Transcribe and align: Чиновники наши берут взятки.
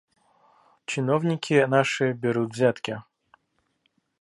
Чиновники 0.87 1.63
наши 1.69 2.13
берут 2.13 2.53
взятки. 2.53 3.03